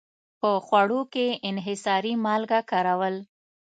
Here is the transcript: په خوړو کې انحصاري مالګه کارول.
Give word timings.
په 0.39 0.49
خوړو 0.65 1.01
کې 1.13 1.25
انحصاري 1.49 2.13
مالګه 2.25 2.59
کارول. 2.71 3.15